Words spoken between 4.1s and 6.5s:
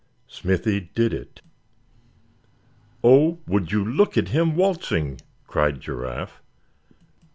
at him waltzing!" cried Giraffe.